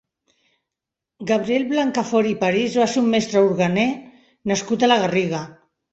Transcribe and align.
Gabriel 1.31 1.67
Blancafort 1.73 2.31
i 2.31 2.35
París 2.45 2.77
va 2.85 2.87
ser 2.95 3.03
un 3.05 3.11
mestre 3.17 3.45
orguener 3.51 3.87
nascut 4.53 4.87
a 4.87 4.91
la 4.93 4.99
Garriga. 5.05 5.45